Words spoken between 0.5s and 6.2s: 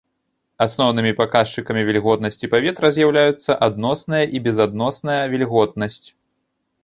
Асноўнымі паказчыкамі вільготнасці паветра з'яўляюцца адносная і безадносная вільготнасць.